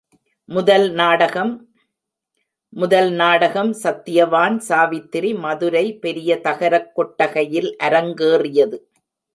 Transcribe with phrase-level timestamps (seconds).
[0.45, 1.69] முதல் நாடகம்
[2.69, 8.77] முதல் நாடகம் சத்தியவான் சாவித்திரி மதுரை பெரிய தகரக் கொட்டகையில் அரங்கேறியது.